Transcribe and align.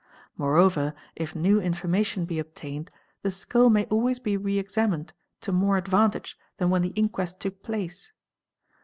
—Moreover 0.35 0.95
if 1.15 1.35
new 1.35 1.61
information 1.61 2.25
be 2.25 2.39
obtained 2.39 2.89
the 3.21 3.29
skull 3.29 3.69
may 3.69 3.85
always 3.85 4.17
be 4.17 4.35
re 4.35 4.57
examined 4.57 5.13
to 5.41 5.51
more 5.51 5.77
advantage 5.77 6.39
than 6.57 6.71
when 6.71 6.81
the 6.81 6.89
inquest 6.97 7.39
took 7.39 7.61
place. 7.61 8.11